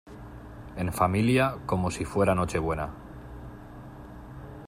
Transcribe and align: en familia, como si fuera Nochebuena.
en 0.77 0.91
familia, 0.91 1.57
como 1.67 1.91
si 1.91 2.05
fuera 2.05 2.33
Nochebuena. 2.33 2.89